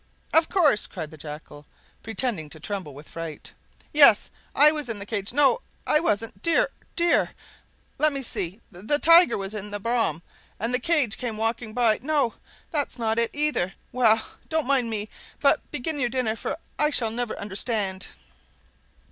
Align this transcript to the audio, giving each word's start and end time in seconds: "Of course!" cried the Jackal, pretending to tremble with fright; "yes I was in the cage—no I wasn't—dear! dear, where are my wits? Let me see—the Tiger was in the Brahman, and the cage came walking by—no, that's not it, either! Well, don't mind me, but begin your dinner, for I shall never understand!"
"Of 0.33 0.49
course!" 0.49 0.87
cried 0.87 1.11
the 1.11 1.17
Jackal, 1.17 1.67
pretending 2.01 2.49
to 2.49 2.59
tremble 2.59 2.95
with 2.95 3.07
fright; 3.07 3.53
"yes 3.93 4.31
I 4.55 4.71
was 4.71 4.89
in 4.89 4.97
the 4.97 5.05
cage—no 5.05 5.61
I 5.85 5.99
wasn't—dear! 5.99 6.69
dear, 6.95 7.29
where 7.97 8.07
are 8.07 8.09
my 8.09 8.09
wits? 8.09 8.09
Let 8.09 8.13
me 8.13 8.23
see—the 8.23 8.97
Tiger 8.97 9.37
was 9.37 9.53
in 9.53 9.69
the 9.69 9.79
Brahman, 9.79 10.23
and 10.59 10.73
the 10.73 10.79
cage 10.79 11.19
came 11.19 11.37
walking 11.37 11.73
by—no, 11.75 12.33
that's 12.71 12.97
not 12.97 13.19
it, 13.19 13.29
either! 13.31 13.75
Well, 13.91 14.19
don't 14.49 14.65
mind 14.65 14.89
me, 14.89 15.07
but 15.39 15.61
begin 15.69 15.99
your 15.99 16.09
dinner, 16.09 16.35
for 16.35 16.57
I 16.79 16.89
shall 16.89 17.11
never 17.11 17.37
understand!" 17.37 18.07